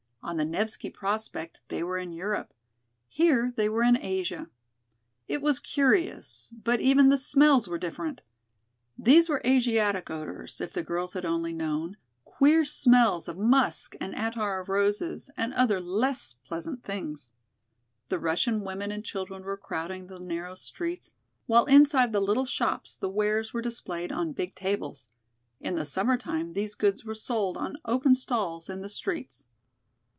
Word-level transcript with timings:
On 0.23 0.37
the 0.37 0.45
Nevski 0.45 0.91
Prospect 0.93 1.61
they 1.69 1.81
were 1.83 1.97
in 1.97 2.13
Europe; 2.13 2.53
here 3.07 3.53
they 3.57 3.67
were 3.67 3.81
in 3.81 3.97
Asia. 3.97 4.49
It 5.27 5.41
was 5.41 5.59
curious, 5.59 6.53
but 6.63 6.79
even 6.79 7.09
the 7.09 7.17
smells 7.17 7.67
were 7.67 7.79
different. 7.79 8.21
These 8.97 9.29
were 9.29 9.41
Asiatic 9.43 10.11
odors, 10.11 10.61
if 10.61 10.73
the 10.73 10.83
girls 10.83 11.13
had 11.13 11.25
only 11.25 11.53
known, 11.53 11.97
queer 12.23 12.63
smells 12.65 13.27
of 13.27 13.35
musk 13.39 13.95
and 13.99 14.13
attar 14.13 14.59
of 14.59 14.69
roses 14.69 15.31
and 15.35 15.55
other 15.55 15.81
less 15.81 16.33
pleasant 16.45 16.83
things. 16.83 17.31
The 18.09 18.19
Russian 18.19 18.61
women 18.61 18.91
and 18.91 19.03
children 19.03 19.41
were 19.41 19.57
crowding 19.57 20.05
the 20.05 20.19
narrow 20.19 20.53
streets, 20.53 21.09
while 21.47 21.65
inside 21.65 22.13
the 22.13 22.21
little 22.21 22.45
shops 22.45 22.95
the 22.95 23.09
wares 23.09 23.53
were 23.53 23.61
displayed 23.61 24.11
on 24.11 24.33
big 24.33 24.53
tables. 24.53 25.07
In 25.59 25.73
the 25.75 25.83
summer 25.83 26.15
time 26.15 26.53
these 26.53 26.75
goods 26.75 27.03
were 27.03 27.15
sold 27.15 27.57
on 27.57 27.77
open 27.85 28.13
stalls 28.13 28.69
in 28.69 28.81
the 28.81 28.87
streets. 28.89 29.47